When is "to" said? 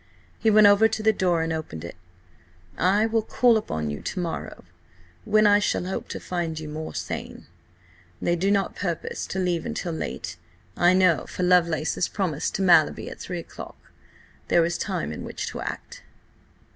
0.87-1.03, 4.01-4.19, 6.07-6.19, 9.27-9.37, 12.55-12.63, 15.49-15.61